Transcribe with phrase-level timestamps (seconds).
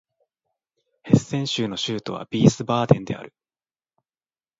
[1.03, 3.35] ヘッセン州の州都はヴィースバーデンである